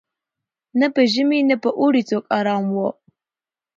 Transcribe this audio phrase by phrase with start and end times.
[0.79, 2.89] نه په ژمي نه په اوړي څوک آرام وو